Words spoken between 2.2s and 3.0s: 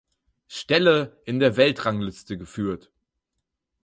geführt.